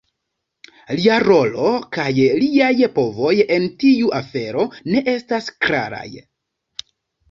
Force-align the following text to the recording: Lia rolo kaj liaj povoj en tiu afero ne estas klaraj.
Lia 0.99 1.17
rolo 1.23 1.73
kaj 1.99 2.07
liaj 2.17 2.73
povoj 2.97 3.37
en 3.59 3.71
tiu 3.87 4.13
afero 4.25 4.69
ne 4.93 5.09
estas 5.19 5.57
klaraj. 5.65 6.07